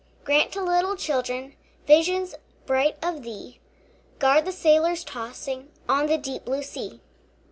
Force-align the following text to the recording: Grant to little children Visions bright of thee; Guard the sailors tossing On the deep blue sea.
Grant 0.23 0.51
to 0.53 0.63
little 0.63 0.95
children 0.95 1.55
Visions 1.85 2.33
bright 2.65 2.97
of 3.03 3.21
thee; 3.21 3.59
Guard 4.17 4.45
the 4.45 4.51
sailors 4.51 5.03
tossing 5.03 5.69
On 5.87 6.07
the 6.07 6.17
deep 6.17 6.43
blue 6.43 6.63
sea. 6.63 7.01